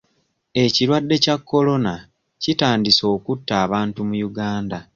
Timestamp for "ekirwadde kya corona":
0.63-1.93